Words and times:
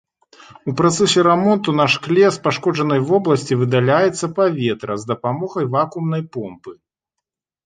У 0.71 0.73
працэсе 0.79 1.19
рамонту 1.27 1.75
на 1.79 1.85
шкле 1.95 2.25
з 2.37 2.41
пашкоджанай 2.47 3.03
вобласці 3.09 3.59
выдаляецца 3.61 4.31
паветра 4.41 4.93
з 5.03 5.11
дапамогай 5.13 5.65
вакуумнай 5.77 6.23
помпы. 6.39 6.73